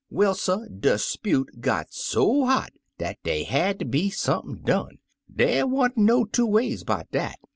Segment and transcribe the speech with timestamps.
[0.09, 4.97] "Well, suh, de 'spute got so hot dat dey had ter be siunp'n done—
[5.31, 7.37] dey wasn't no two ways 'bout dat.